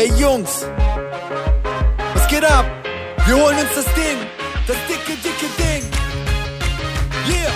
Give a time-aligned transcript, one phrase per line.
[0.00, 0.64] Ey Jungs,
[2.14, 2.64] was geht ab?
[3.26, 4.16] Wir holen uns das Ding,
[4.66, 5.84] das dicke, dicke Ding.
[7.28, 7.52] Yeah,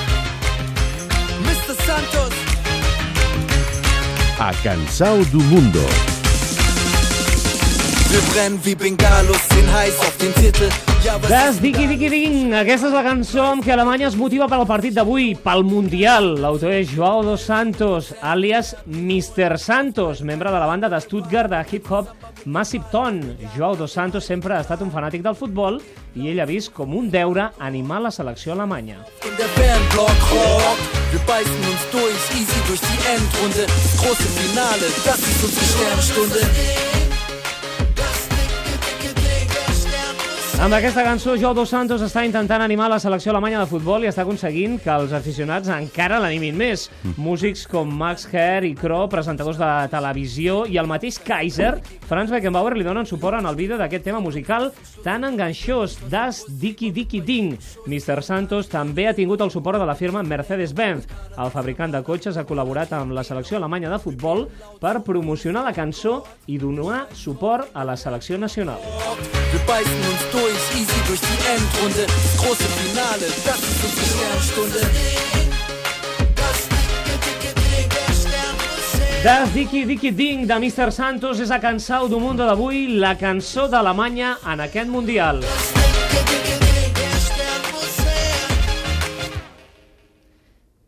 [1.41, 1.75] Mr.
[1.87, 2.35] Santos.
[4.38, 6.13] A Cansao do Mundo.
[8.15, 10.69] Wir brennen wie Bengalos, sind heiß auf den Titel.
[11.28, 14.69] Des Diki Diki Ding, aquesta és la cançó amb què Alemanya es motiva per al
[14.69, 16.37] partit d'avui, pel Mundial.
[16.38, 19.59] L'autor és Joao dos Santos, alias Mr.
[19.59, 22.12] Santos, membre de la banda de Stuttgart de hip-hop
[22.47, 23.34] Massive Tone.
[23.56, 25.81] Joao dos Santos sempre ha estat un fanàtic del futbol
[26.15, 29.03] i ell ha vist com un deure animar la selecció alemanya.
[29.27, 30.78] in der Fanblock Rock.
[31.11, 33.67] Wir beißen uns durch, easy durch die Endrunde.
[33.67, 37.04] Das große Finale, das ist unsere Sternstunde.
[40.63, 44.09] Amb aquesta cançó, Joao dos Santos està intentant animar la selecció alemanya de futbol i
[44.09, 46.87] està aconseguint que els aficionats encara l'animin més.
[47.19, 51.75] Músics com Max Herr i Kroh, presentadors de televisió, i el mateix Kaiser,
[52.09, 54.70] Franz Beckenbauer, li donen suport en el vídeo d'aquest tema musical
[55.05, 57.59] tan enganxós, Das Diki Diki Ding.
[57.84, 58.23] Mr.
[58.23, 61.11] Santos també ha tingut el suport de la firma Mercedes-Benz.
[61.34, 64.47] El fabricant de cotxes ha col·laborat amb la selecció alemanya de futbol
[64.81, 68.81] per promocionar la cançó i donar suport a la selecció nacional.
[69.55, 72.06] Wir beißen uns durch, easy durch die Endrunde.
[72.06, 74.81] Das große Finale, das ist unsere Sternstunde.
[79.22, 80.91] Das Diki Diki Ding de Mr.
[80.91, 85.41] Santos és a Cansau do Mundo d'avui, la cançó d'Alemanya en aquest Mundial.